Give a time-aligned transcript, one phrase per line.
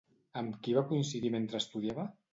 [0.41, 2.09] Amb qui va coincidir mentre estudiava?